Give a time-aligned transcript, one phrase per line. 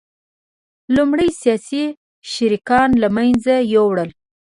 [0.95, 1.83] لومړی سیاسي
[2.31, 4.09] شریکان له منځه یوړل